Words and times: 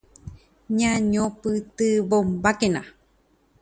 Ñañopytyvõmbákena. 0.79 2.81